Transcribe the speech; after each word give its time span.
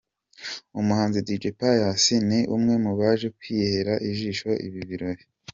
Umuhanzi 0.79 1.19
Dj 1.27 1.43
Pius 1.57 2.05
ni 2.29 2.39
umwe 2.55 2.73
mu 2.83 2.91
baje 2.99 3.27
kwihera 3.37 3.93
ijisho 4.09 4.49
ibi 4.67 4.81
birori. 4.89 5.23